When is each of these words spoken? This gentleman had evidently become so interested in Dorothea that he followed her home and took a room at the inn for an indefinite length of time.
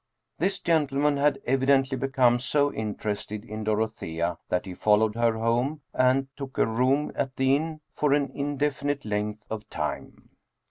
This 0.39 0.59
gentleman 0.59 1.17
had 1.17 1.39
evidently 1.45 1.95
become 1.95 2.39
so 2.39 2.73
interested 2.73 3.45
in 3.45 3.63
Dorothea 3.65 4.39
that 4.49 4.65
he 4.65 4.73
followed 4.73 5.13
her 5.13 5.33
home 5.37 5.81
and 5.93 6.27
took 6.35 6.57
a 6.57 6.65
room 6.65 7.11
at 7.13 7.35
the 7.35 7.55
inn 7.55 7.81
for 7.93 8.11
an 8.13 8.31
indefinite 8.33 9.05
length 9.05 9.45
of 9.51 9.69
time. 9.69 10.29